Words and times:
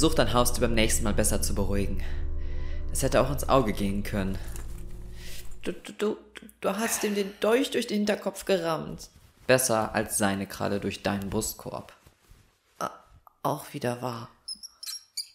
Versuch 0.00 0.14
dein 0.14 0.32
Haustier 0.32 0.62
beim 0.62 0.74
nächsten 0.74 1.04
Mal 1.04 1.12
besser 1.12 1.42
zu 1.42 1.54
beruhigen. 1.54 2.02
Das 2.88 3.02
hätte 3.02 3.20
auch 3.20 3.30
ins 3.30 3.50
Auge 3.50 3.74
gehen 3.74 4.02
können. 4.02 4.38
Du, 5.62 5.72
du, 5.72 5.92
du, 5.92 6.16
du 6.62 6.70
hast 6.70 7.04
ihm 7.04 7.14
den 7.14 7.34
Dolch 7.40 7.70
durch 7.70 7.86
den 7.86 7.98
Hinterkopf 7.98 8.46
gerammt. 8.46 9.10
Besser 9.46 9.94
als 9.94 10.16
seine 10.16 10.46
Kralle 10.46 10.80
durch 10.80 11.02
deinen 11.02 11.28
Brustkorb. 11.28 11.92
Auch 13.42 13.74
wieder 13.74 14.00
wahr. 14.00 14.30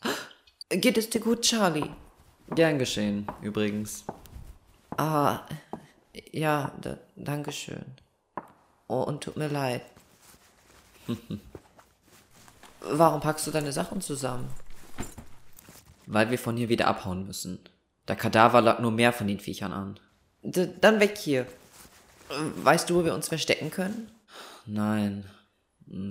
Geht 0.69 0.97
es 0.97 1.11
dir 1.11 1.21
gut, 1.21 1.43
Charlie? 1.43 1.91
Gern 2.49 2.79
geschehen, 2.79 3.27
übrigens. 3.43 4.03
Ah, 4.97 5.41
ja, 6.31 6.71
da, 6.81 6.97
danke 7.15 7.51
schön. 7.51 7.85
Oh, 8.87 9.03
und 9.03 9.23
tut 9.23 9.37
mir 9.37 9.47
leid. 9.47 9.83
Warum 12.87 13.19
packst 13.19 13.47
du 13.47 13.51
deine 13.51 13.71
Sachen 13.71 14.01
zusammen? 14.01 14.49
Weil 16.05 16.29
wir 16.29 16.37
von 16.37 16.55
hier 16.55 16.69
wieder 16.69 16.87
abhauen 16.87 17.25
müssen. 17.25 17.59
Der 18.07 18.15
Kadaver 18.15 18.61
lag 18.61 18.79
nur 18.79 18.91
mehr 18.91 19.11
von 19.11 19.27
den 19.27 19.39
Viechern 19.39 19.73
an. 19.73 19.99
D 20.43 20.69
dann 20.79 20.99
weg 20.99 21.17
hier. 21.17 21.47
Weißt 22.57 22.89
du, 22.89 22.95
wo 22.95 23.05
wir 23.05 23.15
uns 23.15 23.27
verstecken 23.27 23.71
können? 23.71 24.11
Nein. 24.65 25.25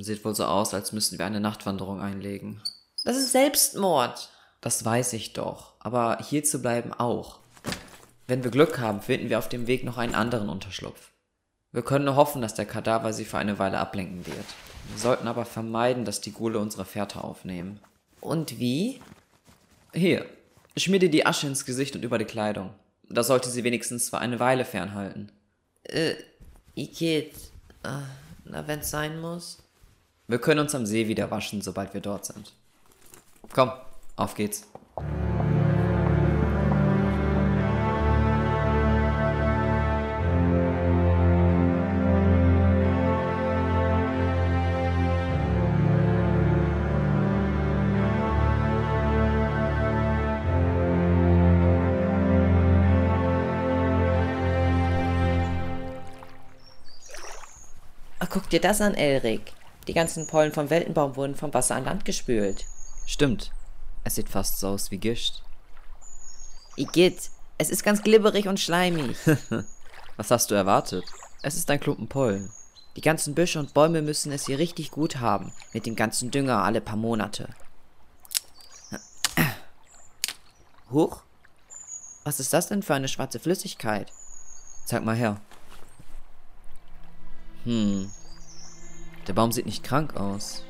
Sieht 0.00 0.24
wohl 0.24 0.34
so 0.34 0.44
aus, 0.44 0.74
als 0.74 0.92
müssten 0.92 1.18
wir 1.18 1.26
eine 1.26 1.40
Nachtwanderung 1.40 2.00
einlegen. 2.00 2.62
Das 3.04 3.16
ist 3.16 3.32
Selbstmord. 3.32 4.30
Das 4.60 4.84
weiß 4.84 5.12
ich 5.12 5.32
doch. 5.32 5.74
Aber 5.80 6.18
hier 6.22 6.44
zu 6.44 6.62
bleiben 6.62 6.92
auch. 6.92 7.40
Wenn 8.26 8.42
wir 8.42 8.50
Glück 8.50 8.78
haben, 8.78 9.02
finden 9.02 9.28
wir 9.28 9.38
auf 9.38 9.48
dem 9.48 9.66
Weg 9.66 9.84
noch 9.84 9.98
einen 9.98 10.14
anderen 10.14 10.48
Unterschlupf. 10.48 11.10
Wir 11.74 11.82
können 11.82 12.04
nur 12.04 12.14
hoffen, 12.14 12.40
dass 12.40 12.54
der 12.54 12.66
Kadaver 12.66 13.12
sie 13.12 13.24
für 13.24 13.36
eine 13.36 13.58
Weile 13.58 13.80
ablenken 13.80 14.24
wird. 14.28 14.46
Wir 14.90 14.98
sollten 14.98 15.26
aber 15.26 15.44
vermeiden, 15.44 16.04
dass 16.04 16.20
die 16.20 16.30
Gule 16.30 16.60
unsere 16.60 16.84
Fährte 16.84 17.24
aufnehmen. 17.24 17.80
Und 18.20 18.60
wie? 18.60 19.00
Hier, 19.92 20.24
schmier 20.76 21.00
dir 21.00 21.10
die 21.10 21.26
Asche 21.26 21.48
ins 21.48 21.64
Gesicht 21.64 21.96
und 21.96 22.04
über 22.04 22.16
die 22.16 22.26
Kleidung. 22.26 22.70
Das 23.08 23.26
sollte 23.26 23.50
sie 23.50 23.64
wenigstens 23.64 24.08
für 24.08 24.18
eine 24.18 24.38
Weile 24.38 24.64
fernhalten. 24.64 25.32
Äh, 25.82 26.14
Igitt. 26.76 27.34
Äh, 27.82 27.88
na, 28.44 28.68
wenn's 28.68 28.90
sein 28.90 29.20
muss. 29.20 29.58
Wir 30.28 30.38
können 30.38 30.60
uns 30.60 30.76
am 30.76 30.86
See 30.86 31.08
wieder 31.08 31.32
waschen, 31.32 31.60
sobald 31.60 31.92
wir 31.92 32.00
dort 32.00 32.24
sind. 32.24 32.52
Komm, 33.52 33.72
auf 34.14 34.36
geht's. 34.36 34.68
Ach, 58.24 58.30
guck 58.30 58.48
dir 58.48 58.60
das 58.60 58.80
an, 58.80 58.94
Elrik. 58.94 59.52
Die 59.86 59.92
ganzen 59.92 60.26
Pollen 60.26 60.50
vom 60.50 60.70
Weltenbaum 60.70 61.14
wurden 61.14 61.34
vom 61.34 61.52
Wasser 61.52 61.74
an 61.74 61.84
Land 61.84 62.06
gespült. 62.06 62.64
Stimmt. 63.04 63.50
Es 64.02 64.14
sieht 64.14 64.30
fast 64.30 64.58
so 64.60 64.68
aus 64.68 64.90
wie 64.90 64.96
Gischt. 64.96 65.42
Igitt, 66.74 67.30
es 67.58 67.68
ist 67.68 67.84
ganz 67.84 68.02
glibberig 68.02 68.48
und 68.48 68.58
schleimig. 68.58 69.18
Was 70.16 70.30
hast 70.30 70.50
du 70.50 70.54
erwartet? 70.54 71.04
Es 71.42 71.56
ist 71.56 71.70
ein 71.70 71.80
Klumpen 71.80 72.08
Pollen. 72.08 72.50
Die 72.96 73.02
ganzen 73.02 73.34
Büsche 73.34 73.58
und 73.58 73.74
Bäume 73.74 74.00
müssen 74.00 74.32
es 74.32 74.46
hier 74.46 74.58
richtig 74.58 74.90
gut 74.90 75.16
haben, 75.16 75.52
mit 75.74 75.84
dem 75.84 75.94
ganzen 75.94 76.30
Dünger 76.30 76.62
alle 76.62 76.80
paar 76.80 76.96
Monate. 76.96 77.50
Huch? 80.90 81.20
Was 82.24 82.40
ist 82.40 82.54
das 82.54 82.68
denn 82.68 82.82
für 82.82 82.94
eine 82.94 83.08
schwarze 83.08 83.38
Flüssigkeit? 83.38 84.10
Zeig 84.86 85.04
mal 85.04 85.14
her. 85.14 85.42
Hm. 87.64 88.10
Der 89.26 89.32
Baum 89.32 89.52
sieht 89.52 89.66
nicht 89.66 89.84
krank 89.84 90.16
aus. 90.16 90.64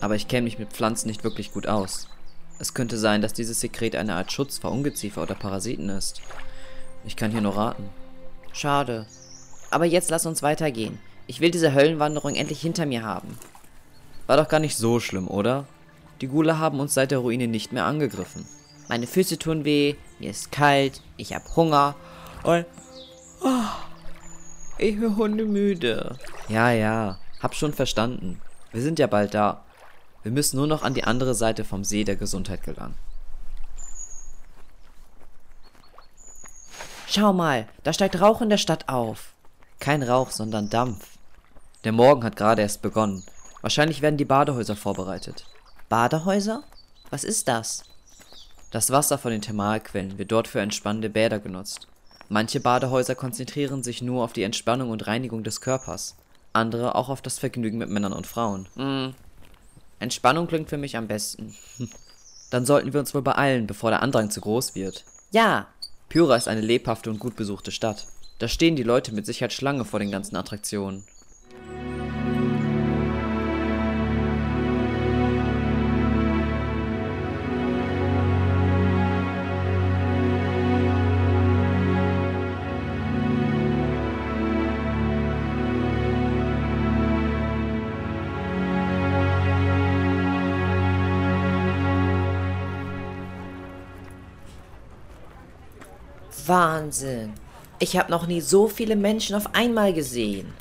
Aber 0.00 0.16
ich 0.16 0.28
kenne 0.28 0.44
mich 0.44 0.58
mit 0.58 0.72
Pflanzen 0.72 1.08
nicht 1.08 1.24
wirklich 1.24 1.52
gut 1.52 1.66
aus. 1.66 2.08
Es 2.58 2.74
könnte 2.74 2.98
sein, 2.98 3.22
dass 3.22 3.32
dieses 3.32 3.60
Sekret 3.60 3.96
eine 3.96 4.14
Art 4.14 4.32
Schutz 4.32 4.58
vor 4.58 4.72
Ungeziefer 4.72 5.22
oder 5.22 5.34
Parasiten 5.34 5.88
ist. 5.88 6.22
Ich 7.04 7.16
kann 7.16 7.30
hier 7.30 7.40
nur 7.40 7.56
raten. 7.56 7.88
Schade. 8.52 9.06
Aber 9.70 9.84
jetzt 9.84 10.10
lass 10.10 10.26
uns 10.26 10.42
weitergehen. 10.42 10.98
Ich 11.26 11.40
will 11.40 11.50
diese 11.50 11.74
Höllenwanderung 11.74 12.34
endlich 12.34 12.60
hinter 12.60 12.86
mir 12.86 13.04
haben. 13.04 13.38
War 14.26 14.36
doch 14.36 14.48
gar 14.48 14.60
nicht 14.60 14.76
so 14.76 15.00
schlimm, 15.00 15.28
oder? 15.28 15.66
Die 16.20 16.28
Gule 16.28 16.58
haben 16.58 16.78
uns 16.78 16.94
seit 16.94 17.10
der 17.10 17.18
Ruine 17.18 17.48
nicht 17.48 17.72
mehr 17.72 17.84
angegriffen. 17.84 18.46
Meine 18.88 19.06
Füße 19.06 19.38
tun 19.38 19.64
weh, 19.64 19.96
mir 20.18 20.30
ist 20.30 20.52
kalt, 20.52 21.00
ich 21.16 21.34
hab 21.34 21.56
Hunger 21.56 21.94
und... 22.44 22.66
Oh, 23.42 23.91
ich 24.82 24.98
bin 24.98 25.16
hundemüde. 25.16 26.16
Ja, 26.48 26.70
ja, 26.70 27.18
hab 27.40 27.54
schon 27.54 27.72
verstanden. 27.72 28.40
Wir 28.72 28.82
sind 28.82 28.98
ja 28.98 29.06
bald 29.06 29.34
da. 29.34 29.64
Wir 30.22 30.32
müssen 30.32 30.56
nur 30.56 30.66
noch 30.66 30.82
an 30.82 30.94
die 30.94 31.04
andere 31.04 31.34
Seite 31.34 31.64
vom 31.64 31.84
See 31.84 32.04
der 32.04 32.16
Gesundheit 32.16 32.62
gelangen. 32.62 32.96
Schau 37.06 37.32
mal, 37.32 37.68
da 37.82 37.92
steigt 37.92 38.20
Rauch 38.20 38.40
in 38.40 38.48
der 38.48 38.58
Stadt 38.58 38.88
auf. 38.88 39.34
Kein 39.80 40.02
Rauch, 40.02 40.30
sondern 40.30 40.70
Dampf. 40.70 41.18
Der 41.84 41.92
Morgen 41.92 42.24
hat 42.24 42.36
gerade 42.36 42.62
erst 42.62 42.80
begonnen. 42.82 43.24
Wahrscheinlich 43.60 44.00
werden 44.00 44.16
die 44.16 44.24
Badehäuser 44.24 44.76
vorbereitet. 44.76 45.44
Badehäuser? 45.88 46.62
Was 47.10 47.24
ist 47.24 47.48
das? 47.48 47.84
Das 48.70 48.90
Wasser 48.90 49.18
von 49.18 49.30
den 49.30 49.42
Thermalquellen 49.42 50.16
wird 50.16 50.32
dort 50.32 50.48
für 50.48 50.60
entspannende 50.60 51.10
Bäder 51.10 51.38
genutzt. 51.38 51.88
Manche 52.32 52.60
Badehäuser 52.60 53.14
konzentrieren 53.14 53.82
sich 53.82 54.00
nur 54.00 54.24
auf 54.24 54.32
die 54.32 54.42
Entspannung 54.42 54.88
und 54.88 55.06
Reinigung 55.06 55.44
des 55.44 55.60
Körpers, 55.60 56.16
andere 56.54 56.94
auch 56.94 57.10
auf 57.10 57.20
das 57.20 57.38
Vergnügen 57.38 57.76
mit 57.76 57.90
Männern 57.90 58.14
und 58.14 58.26
Frauen. 58.26 58.70
Mm. 58.74 59.14
Entspannung 59.98 60.46
klingt 60.46 60.70
für 60.70 60.78
mich 60.78 60.96
am 60.96 61.08
besten. 61.08 61.54
Dann 62.50 62.64
sollten 62.64 62.94
wir 62.94 63.00
uns 63.00 63.14
wohl 63.14 63.20
beeilen, 63.20 63.66
bevor 63.66 63.90
der 63.90 64.00
Andrang 64.00 64.30
zu 64.30 64.40
groß 64.40 64.74
wird. 64.74 65.04
Ja. 65.32 65.66
Pyra 66.08 66.36
ist 66.36 66.48
eine 66.48 66.62
lebhafte 66.62 67.10
und 67.10 67.18
gut 67.18 67.36
besuchte 67.36 67.70
Stadt. 67.70 68.06
Da 68.38 68.48
stehen 68.48 68.76
die 68.76 68.82
Leute 68.82 69.12
mit 69.12 69.26
Sicherheit 69.26 69.52
Schlange 69.52 69.84
vor 69.84 70.00
den 70.00 70.10
ganzen 70.10 70.36
Attraktionen. 70.36 71.04
Wahnsinn. 96.46 97.34
Ich 97.78 97.96
habe 97.96 98.10
noch 98.10 98.26
nie 98.26 98.40
so 98.40 98.68
viele 98.68 98.96
Menschen 98.96 99.34
auf 99.34 99.54
einmal 99.54 99.92
gesehen. 99.92 100.52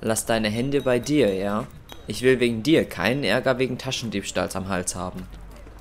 Lass 0.00 0.26
deine 0.26 0.48
Hände 0.48 0.80
bei 0.82 0.98
dir, 0.98 1.32
ja? 1.34 1.66
Ich 2.06 2.22
will 2.22 2.40
wegen 2.40 2.62
dir 2.62 2.84
keinen 2.84 3.22
Ärger 3.22 3.58
wegen 3.58 3.78
Taschendiebstahls 3.78 4.56
am 4.56 4.68
Hals 4.68 4.94
haben. 4.94 5.28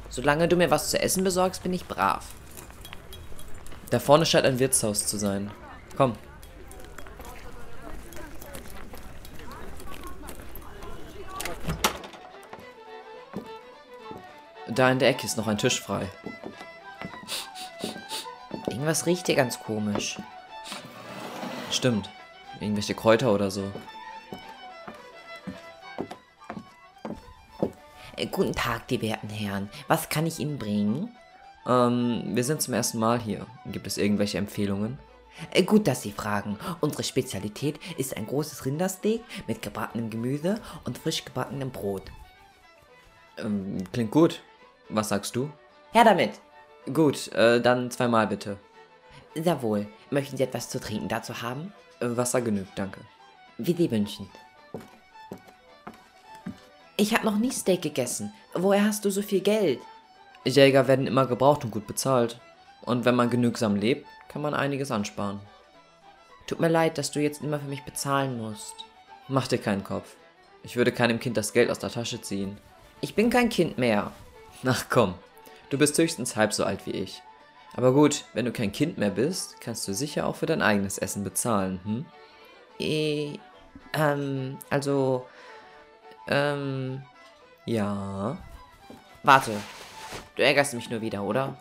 Solange 0.10 0.48
du 0.48 0.56
mir 0.56 0.70
was 0.70 0.90
zu 0.90 1.02
essen 1.02 1.24
besorgst, 1.24 1.64
bin 1.64 1.74
ich 1.74 1.86
brav. 1.86 2.26
Da 3.90 4.00
vorne 4.00 4.26
scheint 4.26 4.46
ein 4.46 4.60
Wirtshaus 4.60 5.08
zu 5.08 5.18
sein. 5.18 5.50
Komm. 5.98 6.14
Da 14.68 14.92
in 14.92 15.00
der 15.00 15.10
Ecke 15.10 15.26
ist 15.26 15.38
noch 15.38 15.48
ein 15.48 15.58
Tisch 15.58 15.82
frei. 15.82 16.08
Irgendwas 18.80 19.06
riecht 19.06 19.26
hier 19.26 19.36
ganz 19.36 19.60
komisch. 19.60 20.18
Stimmt. 21.70 22.10
Irgendwelche 22.62 22.96
Kräuter 22.96 23.34
oder 23.34 23.52
so. 23.52 23.70
Äh, 28.16 28.28
guten 28.28 28.54
Tag, 28.54 28.88
die 28.88 29.02
werten 29.02 29.28
Herren. 29.28 29.70
Was 29.90 30.08
kann 30.08 30.26
ich 30.26 30.40
Ihnen 30.40 30.58
bringen? 30.58 31.14
Ähm, 31.68 32.24
wir 32.34 32.46
sind 32.46 32.62
zum 32.62 32.74
ersten 32.74 33.00
Mal 33.00 33.20
hier. 33.20 33.46
Gibt 33.66 33.86
es 33.86 33.98
irgendwelche 33.98 34.38
Empfehlungen? 34.38 34.98
Äh, 35.52 35.64
gut, 35.64 35.86
dass 35.86 36.02
Sie 36.02 36.14
fragen. 36.14 36.58
Unsere 36.80 37.04
Spezialität 37.04 37.82
ist 37.98 38.16
ein 38.16 38.28
großes 38.28 38.66
Rindersteak 38.66 39.22
mit 39.46 39.62
gebratenem 39.62 40.10
Gemüse 40.10 40.56
und 40.86 40.98
frisch 40.98 41.26
gebackenem 41.26 41.72
Brot. 41.72 42.04
Ähm, 43.40 43.84
klingt 43.92 44.12
gut. 44.12 44.42
Was 44.88 45.10
sagst 45.10 45.36
du? 45.36 45.52
Her 45.92 46.06
damit! 46.06 46.40
Gut, 46.94 47.28
äh, 47.34 47.60
dann 47.60 47.92
zweimal 47.92 48.26
bitte. 48.26 48.58
Sehr 49.36 49.62
wohl. 49.62 49.88
Möchten 50.10 50.38
Sie 50.38 50.44
etwas 50.44 50.70
zu 50.70 50.80
trinken 50.80 51.08
dazu 51.08 51.42
haben? 51.42 51.74
Äh, 52.00 52.08
Wasser 52.18 52.42
genügt, 52.42 52.78
danke. 52.78 53.02
Wie 53.58 53.74
Sie 53.74 53.92
wünschen. 53.92 54.30
Ich 56.98 57.14
habe 57.14 57.26
noch 57.26 57.38
nie 57.38 57.52
Steak 57.52 57.82
gegessen. 57.82 58.34
Woher 58.54 58.84
hast 58.84 59.06
du 59.06 59.10
so 59.10 59.22
viel 59.22 59.42
Geld? 59.42 59.80
Jäger 60.46 60.88
werden 60.88 61.08
immer 61.08 61.28
gebraucht 61.28 61.64
und 61.64 61.72
gut 61.72 61.88
bezahlt. 61.88 62.40
Und 62.82 63.06
wenn 63.06 63.16
man 63.16 63.30
genügsam 63.30 63.76
lebt, 63.76 64.06
kann 64.28 64.42
man 64.42 64.54
einiges 64.54 64.92
ansparen. 64.92 65.40
Tut 66.48 66.60
mir 66.60 66.70
leid, 66.70 66.98
dass 66.98 67.12
du 67.12 67.20
jetzt 67.20 67.42
immer 67.44 67.60
für 67.60 67.68
mich 67.68 67.84
bezahlen 67.84 68.38
musst. 68.38 68.74
Mach 69.28 69.48
dir 69.48 69.60
keinen 69.60 69.84
Kopf. 69.84 70.16
Ich 70.64 70.76
würde 70.76 70.92
keinem 70.92 71.20
Kind 71.20 71.38
das 71.38 71.54
Geld 71.54 71.70
aus 71.70 71.80
der 71.80 71.92
Tasche 71.92 72.22
ziehen. 72.22 72.58
Ich 73.02 73.16
bin 73.16 73.30
kein 73.30 73.50
Kind 73.50 73.78
mehr. 73.78 74.12
Ach 74.66 74.86
komm, 74.90 75.14
du 75.70 75.78
bist 75.78 75.98
höchstens 75.98 76.36
halb 76.36 76.54
so 76.54 76.64
alt 76.64 76.86
wie 76.86 76.92
ich. 76.92 77.22
Aber 77.76 77.94
gut, 77.94 78.26
wenn 78.34 78.46
du 78.46 78.52
kein 78.52 78.72
Kind 78.72 78.98
mehr 78.98 79.12
bist, 79.12 79.62
kannst 79.62 79.88
du 79.88 79.94
sicher 79.94 80.26
auch 80.26 80.36
für 80.36 80.46
dein 80.46 80.62
eigenes 80.62 80.98
Essen 80.98 81.24
bezahlen, 81.24 81.80
hm? 81.84 82.06
Eh, 82.80 83.38
ähm, 83.94 84.58
also, 84.70 85.26
ähm, 86.28 87.04
Ja, 87.66 88.38
warte. 89.24 89.52
Du 90.36 90.44
ärgerst 90.44 90.74
mich 90.74 90.90
nur 90.90 91.02
wieder, 91.02 91.24
oder? 91.24 91.56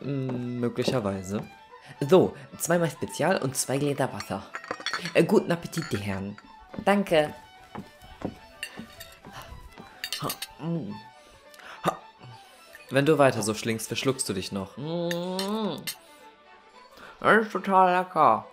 mm, 0.00 0.58
möglicherweise. 0.60 1.42
So, 2.00 2.34
zweimal 2.58 2.90
Spezial 2.90 3.38
und 3.38 3.56
zwei 3.56 3.78
Gläser 3.78 4.12
Wasser. 4.12 4.42
Äh, 5.14 5.24
guten 5.24 5.52
Appetit, 5.52 5.84
die 5.92 5.98
Herren. 5.98 6.36
Danke. 6.84 7.34
Wenn 12.90 13.06
du 13.06 13.18
weiter 13.18 13.42
so 13.42 13.54
schlingst, 13.54 13.86
verschluckst 13.86 14.28
du 14.28 14.32
dich 14.32 14.50
noch. 14.50 14.76
Mm. 14.76 15.76
Das 17.20 17.42
ist 17.46 17.52
total 17.52 17.98
lecker. 17.98 18.46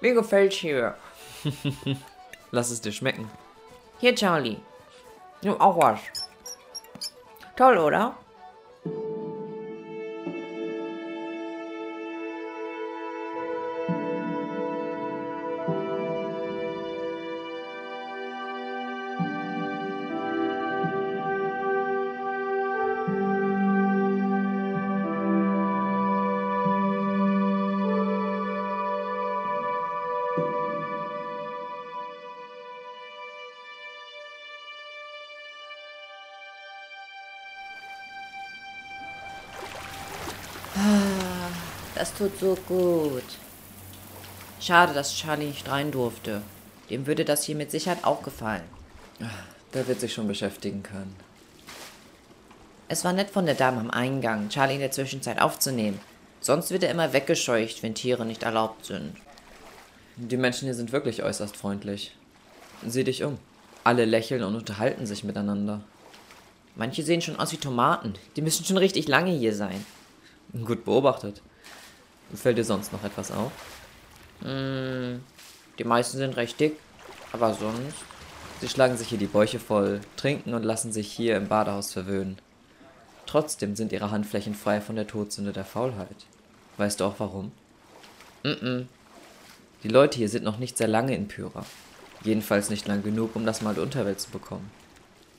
Mir 0.00 0.14
gefällt's 0.14 0.56
hier. 0.56 0.96
Lass 2.50 2.70
es 2.70 2.80
dir 2.80 2.92
schmecken. 2.92 3.28
Hier, 3.98 4.14
Charlie. 4.14 4.60
Nimm 5.42 5.60
auch 5.60 5.76
was. 5.76 6.00
Toll, 7.56 7.78
oder? 7.78 8.16
Das 42.04 42.12
tut 42.12 42.38
so 42.38 42.54
gut. 42.68 43.24
Schade, 44.60 44.92
dass 44.92 45.14
Charlie 45.14 45.46
nicht 45.46 45.70
rein 45.70 45.90
durfte. 45.90 46.42
Dem 46.90 47.06
würde 47.06 47.24
das 47.24 47.44
hier 47.44 47.54
mit 47.54 47.70
Sicherheit 47.70 48.04
auch 48.04 48.22
gefallen. 48.22 48.64
Der 49.72 49.88
wird 49.88 50.00
sich 50.00 50.12
schon 50.12 50.28
beschäftigen 50.28 50.82
können. 50.82 51.16
Es 52.88 53.06
war 53.06 53.14
nett 53.14 53.30
von 53.30 53.46
der 53.46 53.54
Dame 53.54 53.80
am 53.80 53.90
Eingang, 53.90 54.50
Charlie 54.50 54.74
in 54.74 54.80
der 54.80 54.90
Zwischenzeit 54.90 55.40
aufzunehmen. 55.40 55.98
Sonst 56.42 56.70
wird 56.70 56.82
er 56.82 56.90
immer 56.90 57.14
weggescheucht, 57.14 57.82
wenn 57.82 57.94
Tiere 57.94 58.26
nicht 58.26 58.42
erlaubt 58.42 58.84
sind. 58.84 59.16
Die 60.16 60.36
Menschen 60.36 60.66
hier 60.66 60.74
sind 60.74 60.92
wirklich 60.92 61.22
äußerst 61.22 61.56
freundlich. 61.56 62.14
Sieh 62.86 63.04
dich 63.04 63.24
um. 63.24 63.38
Alle 63.82 64.04
lächeln 64.04 64.42
und 64.42 64.56
unterhalten 64.56 65.06
sich 65.06 65.24
miteinander. 65.24 65.80
Manche 66.76 67.02
sehen 67.02 67.22
schon 67.22 67.40
aus 67.40 67.52
wie 67.52 67.56
Tomaten. 67.56 68.12
Die 68.36 68.42
müssen 68.42 68.66
schon 68.66 68.76
richtig 68.76 69.08
lange 69.08 69.30
hier 69.30 69.54
sein. 69.54 69.86
Gut 70.66 70.84
beobachtet. 70.84 71.40
Fällt 72.36 72.58
dir 72.58 72.64
sonst 72.64 72.92
noch 72.92 73.04
etwas 73.04 73.30
auf? 73.30 73.52
Mm, 74.40 75.20
die 75.78 75.84
meisten 75.84 76.18
sind 76.18 76.36
recht 76.36 76.58
dick, 76.58 76.76
aber 77.32 77.54
sonst. 77.54 77.96
Sie 78.60 78.68
schlagen 78.68 78.96
sich 78.96 79.08
hier 79.08 79.18
die 79.18 79.26
Bäuche 79.26 79.58
voll, 79.58 80.00
trinken 80.16 80.54
und 80.54 80.62
lassen 80.62 80.92
sich 80.92 81.10
hier 81.10 81.36
im 81.36 81.48
Badehaus 81.48 81.92
verwöhnen. 81.92 82.38
Trotzdem 83.26 83.74
sind 83.76 83.92
ihre 83.92 84.10
Handflächen 84.10 84.54
frei 84.54 84.80
von 84.80 84.96
der 84.96 85.06
Todsünde 85.06 85.52
der 85.52 85.64
Faulheit. 85.64 86.26
Weißt 86.76 87.00
du 87.00 87.04
auch 87.04 87.16
warum? 87.18 87.52
Mm 88.42 88.82
Die 89.82 89.88
Leute 89.88 90.18
hier 90.18 90.28
sind 90.28 90.44
noch 90.44 90.58
nicht 90.58 90.78
sehr 90.78 90.88
lange 90.88 91.14
in 91.14 91.28
Pyra. 91.28 91.64
Jedenfalls 92.22 92.70
nicht 92.70 92.88
lang 92.88 93.02
genug, 93.02 93.36
um 93.36 93.44
das 93.44 93.60
mal 93.60 93.78
Unterwelt 93.78 94.20
zu 94.20 94.30
bekommen. 94.30 94.70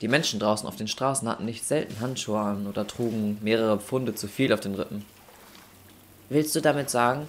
Die 0.02 0.08
Menschen 0.08 0.38
draußen 0.38 0.68
auf 0.68 0.76
den 0.76 0.88
Straßen 0.88 1.28
hatten 1.28 1.46
nicht 1.46 1.64
selten 1.64 2.00
Handschuhe 2.00 2.38
an 2.38 2.66
oder 2.66 2.86
trugen 2.86 3.38
mehrere 3.42 3.80
Pfunde 3.80 4.14
zu 4.14 4.28
viel 4.28 4.52
auf 4.52 4.60
den 4.60 4.74
Rippen. 4.74 5.04
Willst 6.28 6.54
du 6.56 6.60
damit 6.60 6.90
sagen, 6.90 7.28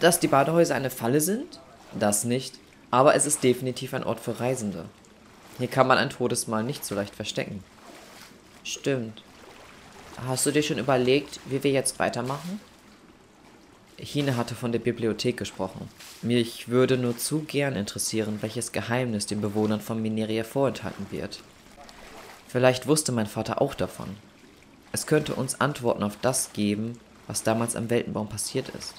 dass 0.00 0.20
die 0.20 0.28
Badehäuser 0.28 0.74
eine 0.74 0.90
Falle 0.90 1.20
sind? 1.20 1.60
Das 1.98 2.24
nicht, 2.24 2.54
aber 2.90 3.14
es 3.14 3.26
ist 3.26 3.42
definitiv 3.42 3.94
ein 3.94 4.04
Ort 4.04 4.20
für 4.20 4.38
Reisende. 4.38 4.84
Hier 5.58 5.68
kann 5.68 5.86
man 5.86 5.98
ein 5.98 6.10
Todesmal 6.10 6.62
nicht 6.62 6.84
so 6.84 6.94
leicht 6.94 7.14
verstecken. 7.14 7.64
Stimmt. 8.62 9.22
Hast 10.26 10.46
du 10.46 10.50
dir 10.50 10.62
schon 10.62 10.78
überlegt, 10.78 11.40
wie 11.46 11.62
wir 11.62 11.70
jetzt 11.70 11.98
weitermachen? 11.98 12.60
Hine 13.98 14.36
hatte 14.36 14.54
von 14.54 14.72
der 14.72 14.78
Bibliothek 14.78 15.36
gesprochen. 15.36 15.88
Mich 16.22 16.68
würde 16.68 16.98
nur 16.98 17.16
zu 17.16 17.40
gern 17.40 17.74
interessieren, 17.74 18.38
welches 18.42 18.72
Geheimnis 18.72 19.26
den 19.26 19.40
Bewohnern 19.40 19.80
von 19.80 20.00
Mineria 20.00 20.44
vorenthalten 20.44 21.06
wird. 21.10 21.40
Vielleicht 22.48 22.86
wusste 22.86 23.12
mein 23.12 23.26
Vater 23.26 23.60
auch 23.60 23.74
davon. 23.74 24.16
Es 24.92 25.06
könnte 25.06 25.34
uns 25.34 25.60
Antworten 25.60 26.02
auf 26.02 26.18
das 26.20 26.52
geben, 26.52 26.98
was 27.26 27.42
damals 27.42 27.76
am 27.76 27.90
Weltenbaum 27.90 28.28
passiert 28.28 28.68
ist. 28.70 28.94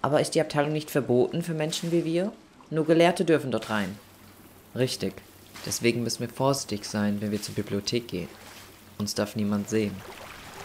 Aber 0.00 0.20
ist 0.20 0.34
die 0.34 0.40
Abteilung 0.40 0.72
nicht 0.72 0.90
verboten 0.90 1.42
für 1.42 1.54
Menschen 1.54 1.92
wie 1.92 2.04
wir? 2.04 2.32
Nur 2.70 2.86
Gelehrte 2.86 3.24
dürfen 3.24 3.50
dort 3.50 3.70
rein. 3.70 3.98
Richtig. 4.74 5.14
Deswegen 5.64 6.02
müssen 6.02 6.20
wir 6.20 6.28
vorsichtig 6.28 6.84
sein, 6.84 7.20
wenn 7.20 7.30
wir 7.30 7.40
zur 7.40 7.54
Bibliothek 7.54 8.08
gehen. 8.08 8.28
Uns 8.98 9.14
darf 9.14 9.36
niemand 9.36 9.68
sehen. 9.68 9.94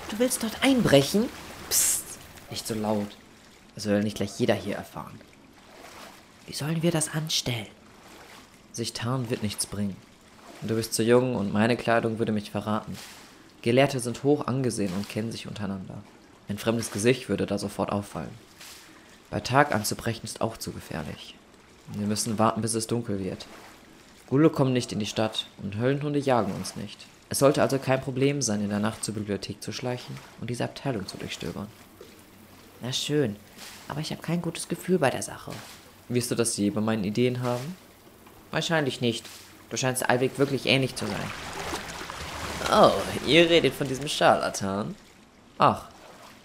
Du 0.09 0.17
willst 0.19 0.41
dort 0.41 0.63
einbrechen? 0.63 1.29
Psst, 1.69 2.03
nicht 2.49 2.65
so 2.65 2.73
laut. 2.73 3.17
Es 3.75 3.83
soll 3.83 4.01
nicht 4.01 4.17
gleich 4.17 4.39
jeder 4.39 4.55
hier 4.55 4.75
erfahren. 4.75 5.19
Wie 6.47 6.53
sollen 6.53 6.81
wir 6.81 6.91
das 6.91 7.13
anstellen? 7.13 7.67
Sich 8.71 8.93
tarnen 8.93 9.29
wird 9.29 9.43
nichts 9.43 9.65
bringen. 9.65 9.97
Du 10.61 10.75
bist 10.75 10.93
zu 10.93 11.03
jung 11.03 11.35
und 11.35 11.53
meine 11.53 11.77
Kleidung 11.77 12.17
würde 12.17 12.31
mich 12.31 12.49
verraten. 12.49 12.97
Gelehrte 13.67 13.99
sind 13.99 14.23
hoch 14.23 14.47
angesehen 14.47 14.93
und 14.93 15.09
kennen 15.09 15.29
sich 15.29 15.45
untereinander. 15.45 16.01
Ein 16.47 16.57
fremdes 16.57 16.89
Gesicht 16.89 17.27
würde 17.27 17.45
da 17.45 17.57
sofort 17.57 17.91
auffallen. 17.91 18.31
Bei 19.29 19.41
Tag 19.41 19.75
anzubrechen 19.75 20.23
ist 20.23 20.39
auch 20.39 20.55
zu 20.55 20.71
gefährlich. 20.71 21.35
Wir 21.93 22.07
müssen 22.07 22.39
warten, 22.39 22.61
bis 22.61 22.75
es 22.75 22.87
dunkel 22.87 23.19
wird. 23.19 23.45
Gule 24.27 24.49
kommen 24.49 24.71
nicht 24.71 24.93
in 24.93 24.99
die 24.99 25.05
Stadt 25.05 25.47
und 25.61 25.77
Höllenhunde 25.77 26.17
jagen 26.17 26.53
uns 26.53 26.77
nicht. 26.77 27.07
Es 27.27 27.39
sollte 27.39 27.61
also 27.61 27.77
kein 27.77 27.99
Problem 27.99 28.41
sein, 28.41 28.61
in 28.61 28.69
der 28.69 28.79
Nacht 28.79 29.03
zur 29.03 29.15
Bibliothek 29.15 29.61
zu 29.61 29.73
schleichen 29.73 30.15
und 30.39 30.49
diese 30.49 30.63
Abteilung 30.63 31.05
zu 31.05 31.17
durchstöbern. 31.17 31.67
Na 32.81 32.93
schön, 32.93 33.35
aber 33.89 33.99
ich 33.99 34.11
habe 34.11 34.21
kein 34.21 34.41
gutes 34.41 34.69
Gefühl 34.69 34.97
bei 34.97 35.09
der 35.09 35.23
Sache. 35.23 35.51
Wirst 36.07 36.31
du 36.31 36.35
das 36.35 36.55
je 36.55 36.69
bei 36.69 36.79
meinen 36.79 37.03
Ideen 37.03 37.41
haben? 37.41 37.75
Wahrscheinlich 38.51 39.01
nicht. 39.01 39.25
Du 39.69 39.75
scheinst 39.75 40.09
Alweg 40.09 40.39
wirklich 40.39 40.67
ähnlich 40.67 40.95
zu 40.95 41.05
sein. 41.05 41.31
Oh, 42.69 42.91
ihr 43.25 43.49
redet 43.49 43.73
von 43.73 43.87
diesem 43.87 44.09
Scharlatan? 44.09 44.93
Ach, 45.57 45.85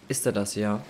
ist 0.07 0.25
er 0.25 0.31
das 0.31 0.55
ja? 0.55 0.81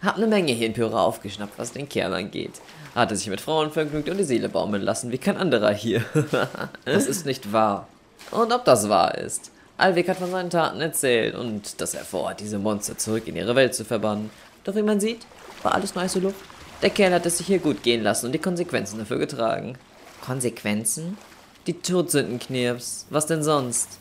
Hab 0.00 0.18
ne 0.18 0.26
Menge 0.28 0.52
hier 0.52 0.94
aufgeschnappt, 0.94 1.58
was 1.58 1.72
den 1.72 1.88
Kerl 1.88 2.14
angeht. 2.14 2.52
Hatte 2.94 3.16
sich 3.16 3.28
mit 3.28 3.40
Frauen 3.40 3.72
vergnügt 3.72 4.08
und 4.08 4.18
die 4.18 4.24
Seele 4.24 4.48
baumeln 4.48 4.82
lassen, 4.82 5.10
wie 5.10 5.18
kein 5.18 5.36
anderer 5.36 5.72
hier. 5.72 6.04
das 6.84 7.06
ist 7.06 7.26
nicht 7.26 7.52
wahr. 7.52 7.88
Und 8.30 8.52
ob 8.52 8.64
das 8.64 8.88
wahr 8.88 9.18
ist? 9.18 9.50
Alweg 9.78 10.08
hat 10.08 10.18
von 10.18 10.30
seinen 10.30 10.50
Taten 10.50 10.80
erzählt 10.80 11.34
und 11.34 11.80
dass 11.80 11.94
er 11.94 12.04
vorhat, 12.04 12.38
diese 12.38 12.60
Monster 12.60 12.96
zurück 12.96 13.26
in 13.26 13.34
ihre 13.34 13.56
Welt 13.56 13.74
zu 13.74 13.84
verbannen. 13.84 14.30
Doch 14.62 14.76
wie 14.76 14.82
man 14.82 15.00
sieht, 15.00 15.26
war 15.64 15.74
alles 15.74 15.96
heiße 15.96 16.20
Luft. 16.20 16.40
Der 16.82 16.90
Kerl 16.90 17.14
hat 17.14 17.26
es 17.26 17.38
sich 17.38 17.48
hier 17.48 17.58
gut 17.58 17.82
gehen 17.82 18.04
lassen 18.04 18.26
und 18.26 18.32
die 18.32 18.38
Konsequenzen 18.38 19.00
dafür 19.00 19.18
getragen. 19.18 19.76
Konsequenzen? 20.24 21.18
Die 21.66 21.80
Todsündenknirps. 21.80 23.06
Was 23.10 23.26
denn 23.26 23.42
sonst? 23.42 23.98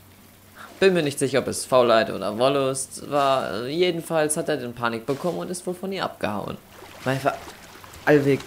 Bin 0.79 0.94
mir 0.94 1.03
nicht 1.03 1.20
sicher, 1.20 1.39
ob 1.39 1.48
es 1.48 1.65
Faulheit 1.65 2.10
oder 2.10 2.38
Wollust 2.38 3.10
war. 3.10 3.65
Jedenfalls 3.65 4.36
hat 4.36 4.50
er 4.50 4.58
den 4.58 4.74
Panik 4.74 5.05
bekommen 5.05 5.39
und 5.39 5.50
ist 5.50 5.65
wohl 5.65 5.74
von 5.74 5.91
ihr 5.91 6.03
abgehauen. 6.03 6.58
Mein 7.05 7.20
Ver 7.20 7.36
Alweg 8.05 8.41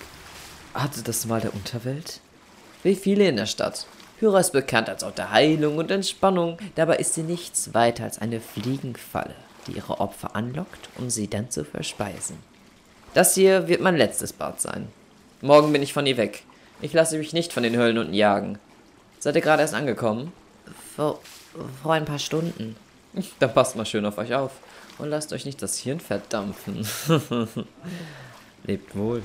hatte 0.75 1.03
das 1.03 1.27
mal 1.27 1.41
der 1.41 1.55
Unterwelt? 1.55 2.21
Wie 2.83 2.95
viele 2.95 3.27
in 3.27 3.37
der 3.37 3.47
Stadt. 3.47 3.87
Hyra 4.21 4.41
ist 4.41 4.53
bekannt 4.53 4.89
als 4.89 5.05
Ort 5.05 5.19
der 5.19 5.33
Heilung 5.33 5.79
und 5.79 5.91
Entspannung. 5.91 6.59
Dabei 6.75 6.97
ist 6.97 7.15
sie 7.15 7.23
nichts 7.23 7.73
weiter 7.73 8.05
als 8.05 8.19
eine 8.19 8.41
Fliegenfalle, 8.41 9.35
die 9.67 9.73
ihre 9.73 10.01
Opfer 10.01 10.37
anlockt, 10.37 10.91
um 10.99 11.09
sie 11.09 11.29
dann 11.29 11.51
zu 11.51 11.65
verspeisen. 11.65 12.39
Das 13.15 13.35
hier 13.35 13.69
wird 13.69 13.81
mein 13.81 13.97
letztes 13.97 14.33
Bad 14.33 14.61
sein. 14.61 14.89
Morgen 15.41 15.73
bin 15.73 15.83
ich 15.83 15.93
von 15.93 16.07
ihr 16.07 16.17
weg. 16.17 16.43
Ich 16.83 16.93
lasse 16.93 17.17
mich 17.17 17.33
nicht 17.33 17.53
von 17.53 17.63
den 17.63 17.77
Höllenhunden 17.77 18.15
jagen. 18.15 18.59
Seid 19.19 19.35
ihr 19.35 19.41
gerade 19.41 19.63
erst 19.63 19.75
angekommen? 19.75 20.33
Vor, 20.95 21.21
vor 21.83 21.93
ein 21.93 22.05
paar 22.05 22.19
Stunden. 22.19 22.77
Dann 23.39 23.55
passt 23.55 23.77
mal 23.77 23.87
schön 23.87 24.05
auf 24.05 24.19
euch 24.19 24.35
auf 24.35 24.53
und 24.99 25.09
lasst 25.09 25.33
euch 25.33 25.45
nicht 25.45 25.63
das 25.63 25.79
Hirn 25.79 26.01
verdampfen. 26.01 26.87
Lebt 28.65 28.97
wohl. 28.97 29.23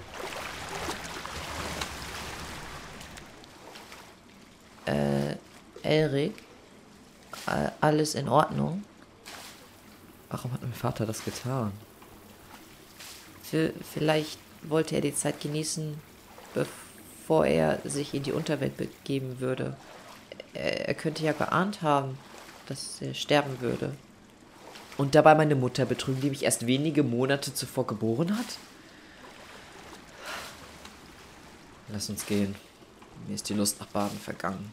Äh, 4.86 5.36
Erik? 5.84 6.34
Äh, 7.48 7.70
alles 7.82 8.16
in 8.16 8.30
Ordnung? 8.30 8.84
Warum 10.30 10.52
hat 10.54 10.62
mein 10.62 10.74
Vater 10.74 11.06
das 11.06 11.24
getan? 11.24 11.72
Für, 13.44 13.72
vielleicht 13.92 14.40
wollte 14.64 14.96
er 14.96 15.02
die 15.02 15.16
Zeit 15.16 15.42
genießen, 15.42 16.00
bevor 16.54 17.46
er 17.46 17.80
sich 17.84 18.14
in 18.14 18.24
die 18.24 18.32
Unterwelt 18.32 18.78
begeben 18.78 19.40
würde. 19.40 19.76
Er, 20.54 20.88
er 20.88 20.94
könnte 20.94 21.24
ja 21.24 21.34
geahnt 21.34 21.82
haben, 21.82 22.18
dass 22.68 23.02
er 23.02 23.14
sterben 23.14 23.60
würde. 23.62 23.94
Und 24.98 25.16
dabei 25.16 25.36
meine 25.36 25.56
Mutter 25.56 25.86
betrügen, 25.86 26.22
die 26.22 26.30
mich 26.30 26.44
erst 26.44 26.68
wenige 26.68 27.04
Monate 27.04 27.54
zuvor 27.54 27.88
geboren 27.88 28.38
hat? 28.38 28.46
Lass 31.90 32.10
uns 32.10 32.26
gehen. 32.26 32.56
Mir 33.28 33.36
ist 33.36 33.50
die 33.50 33.54
Lust 33.54 33.80
nach 33.80 33.88
Baden 33.88 34.20
vergangen. 34.20 34.72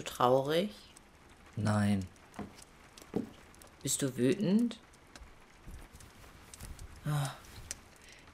Du 0.00 0.04
traurig? 0.04 0.70
Nein. 1.56 2.06
Bist 3.82 4.02
du 4.02 4.16
wütend? 4.16 4.78
Ah. 7.04 7.30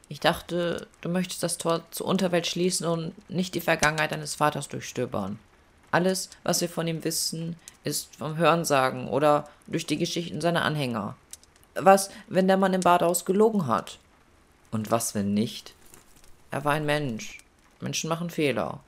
Ich 0.08 0.20
dachte, 0.20 0.86
du 1.00 1.08
möchtest 1.08 1.42
das 1.42 1.58
Tor 1.58 1.82
zur 1.90 2.06
Unterwelt 2.06 2.46
schließen 2.46 2.86
und 2.86 3.28
nicht 3.28 3.54
die 3.54 3.60
Vergangenheit 3.60 4.12
deines 4.12 4.36
Vaters 4.36 4.68
durchstöbern. 4.68 5.38
Alles, 5.90 6.30
was 6.44 6.60
wir 6.60 6.68
von 6.68 6.86
ihm 6.86 7.02
wissen, 7.02 7.56
ist 7.82 8.14
vom 8.16 8.36
Hörensagen 8.36 9.08
oder 9.08 9.48
durch 9.66 9.86
die 9.86 9.98
Geschichten 9.98 10.40
seiner 10.40 10.64
Anhänger. 10.64 11.16
Was, 11.74 12.10
wenn 12.28 12.46
der 12.46 12.56
Mann 12.56 12.74
im 12.74 12.80
Badehaus 12.80 13.24
gelogen 13.24 13.66
hat? 13.66 13.98
Und 14.70 14.90
was, 14.90 15.14
wenn 15.14 15.34
nicht? 15.34 15.74
Er 16.50 16.64
war 16.64 16.72
ein 16.72 16.86
Mensch. 16.86 17.38
Menschen 17.80 18.08
machen 18.08 18.30
Fehler. 18.30 18.80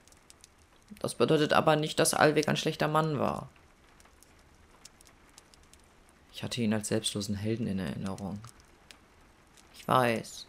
Das 0.98 1.14
bedeutet 1.14 1.52
aber 1.52 1.76
nicht, 1.76 1.98
dass 1.98 2.14
Alweg 2.14 2.48
ein 2.48 2.56
schlechter 2.56 2.88
Mann 2.88 3.18
war. 3.18 3.48
Ich 6.32 6.42
hatte 6.42 6.60
ihn 6.60 6.72
als 6.72 6.88
selbstlosen 6.88 7.34
Helden 7.34 7.66
in 7.66 7.78
Erinnerung. 7.78 8.38
Ich 9.76 9.86
weiß. 9.86 10.46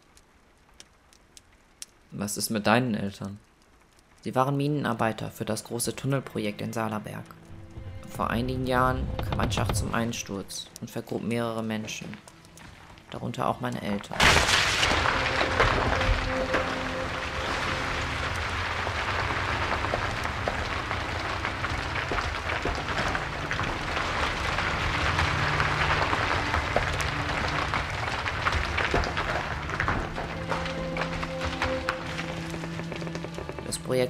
Was 2.12 2.38
ist 2.38 2.50
mit 2.50 2.68
deinen 2.68 2.96
Eltern? 2.96 3.40
Sie 4.22 4.36
waren 4.36 4.58
Minenarbeiter 4.58 5.32
für 5.32 5.46
das 5.46 5.64
große 5.64 5.96
Tunnelprojekt 5.96 6.62
in 6.62 6.74
Salerberg. 6.74 7.24
Vor 8.10 8.30
einigen 8.30 8.68
Jahren 8.68 9.08
kam 9.30 9.40
ein 9.40 9.52
Schacht 9.52 9.76
zum 9.76 9.94
Einsturz 9.94 10.68
und 10.82 10.92
vergrub 10.92 11.24
mehrere 11.24 11.64
Menschen, 11.64 12.18
darunter 13.12 13.48
auch 13.48 13.62
meine 13.62 13.82
Eltern. 13.82 14.18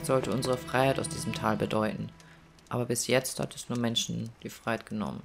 Sollte 0.10 0.32
unsere 0.32 0.58
Freiheit 0.58 0.98
aus 0.98 1.08
diesem 1.08 1.34
Tal 1.34 1.56
bedeuten. 1.56 2.10
Aber 2.68 2.86
bis 2.86 3.06
jetzt 3.06 3.40
hat 3.40 3.54
es 3.54 3.70
nur 3.70 3.78
Menschen 3.78 4.32
die 4.42 4.50
Freiheit 4.50 4.88
genommen. 4.88 5.22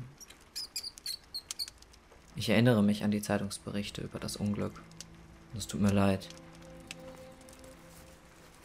Ich 2.37 2.51
erinnere 2.51 2.83
mich 2.83 3.03
an 3.03 3.11
die 3.11 3.23
Zeitungsberichte 3.23 4.03
über 4.03 4.19
das 4.19 4.37
Unglück. 4.37 4.83
Es 5.57 5.67
tut 5.67 5.81
mir 5.81 5.91
leid. 5.91 6.29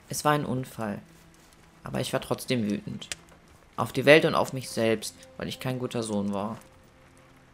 Es 0.10 0.26
war 0.26 0.34
ein 0.34 0.44
Unfall. 0.44 1.00
Aber 1.86 2.02
ich 2.02 2.12
war 2.12 2.20
trotzdem 2.20 2.70
wütend. 2.70 3.08
Auf 3.78 3.94
die 3.94 4.04
Welt 4.06 4.26
und 4.26 4.36
auf 4.36 4.52
mich 4.52 4.70
selbst, 4.70 5.16
weil 5.38 5.48
ich 5.48 5.62
kein 5.62 5.80
guter 5.80 6.04
Sohn 6.04 6.34
war. 6.34 6.58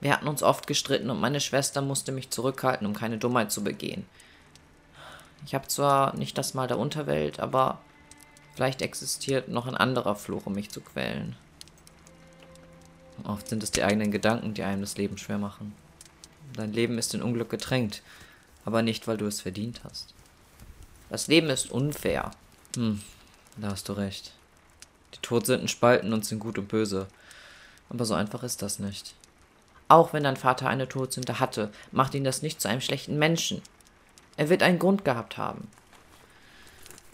Wir 0.02 0.12
hatten 0.12 0.28
uns 0.28 0.42
oft 0.42 0.66
gestritten 0.66 1.12
und 1.12 1.22
meine 1.22 1.40
Schwester 1.40 1.84
musste 1.84 2.12
mich 2.12 2.32
zurückhalten, 2.32 2.88
um 2.88 2.96
keine 2.96 3.20
Dummheit 3.20 3.52
zu 3.52 3.64
begehen. 3.64 4.08
Ich 5.46 5.54
habe 5.54 5.68
zwar 5.68 6.16
nicht 6.16 6.36
das 6.40 6.56
Mal 6.56 6.68
der 6.68 6.80
Unterwelt, 6.80 7.40
aber 7.40 7.80
vielleicht 8.56 8.82
existiert 8.82 9.50
noch 9.50 9.68
ein 9.68 9.78
anderer 9.78 10.16
Fluch, 10.16 10.46
um 10.46 10.54
mich 10.54 10.72
zu 10.72 10.82
quälen. 10.82 11.36
Oft 13.24 13.48
sind 13.48 13.64
es 13.64 13.72
die 13.72 13.84
eigenen 13.84 14.12
Gedanken, 14.12 14.54
die 14.54 14.64
einem 14.64 14.82
das 14.82 14.98
Leben 14.98 15.18
schwer 15.18 15.38
machen. 15.38 15.74
Dein 16.54 16.74
Leben 16.74 16.98
ist 16.98 17.14
in 17.14 17.22
Unglück 17.22 17.50
getränkt, 17.50 18.02
aber 18.66 18.82
nicht, 18.82 19.08
weil 19.08 19.18
du 19.18 19.26
es 19.26 19.42
verdient 19.42 19.82
hast. 19.84 20.14
Das 21.10 21.28
Leben 21.28 21.50
ist 21.50 21.72
unfair. 21.72 22.32
Hm, 22.76 23.02
da 23.58 23.72
hast 23.72 23.90
du 23.90 23.94
recht. 23.94 24.34
Die 25.14 25.20
Todsünden 25.22 25.68
spalten 25.68 26.14
uns 26.14 26.32
in 26.32 26.40
Gut 26.40 26.58
und 26.58 26.68
Böse. 26.68 27.08
Aber 27.90 28.06
so 28.06 28.14
einfach 28.14 28.44
ist 28.44 28.62
das 28.62 28.80
nicht. 28.80 29.14
Auch 29.88 30.14
wenn 30.14 30.24
dein 30.24 30.38
Vater 30.38 30.68
eine 30.68 30.90
Todsünde 30.90 31.40
hatte, 31.40 31.72
macht 31.92 32.16
ihn 32.16 32.24
das 32.24 32.42
nicht 32.42 32.60
zu 32.60 32.68
einem 32.68 32.82
schlechten 32.82 33.20
Menschen. 33.20 33.62
Er 34.36 34.50
wird 34.50 34.64
einen 34.64 34.80
Grund 34.80 35.06
gehabt 35.06 35.38
haben. 35.38 35.68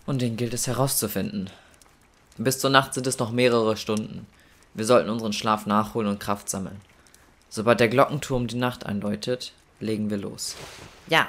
Und 0.05 0.21
den 0.21 0.37
gilt 0.37 0.53
es 0.53 0.67
herauszufinden. 0.67 1.49
Bis 2.37 2.59
zur 2.59 2.69
Nacht 2.69 2.93
sind 2.93 3.07
es 3.07 3.19
noch 3.19 3.31
mehrere 3.31 3.77
Stunden. 3.77 4.25
Wir 4.73 4.85
sollten 4.85 5.09
unseren 5.09 5.33
Schlaf 5.33 5.65
nachholen 5.65 6.09
und 6.09 6.19
Kraft 6.19 6.49
sammeln. 6.49 6.81
Sobald 7.49 7.79
der 7.79 7.89
Glockenturm 7.89 8.47
die 8.47 8.55
Nacht 8.55 8.85
einläutet, 8.85 9.53
legen 9.79 10.09
wir 10.09 10.17
los. 10.17 10.55
Ja, 11.07 11.27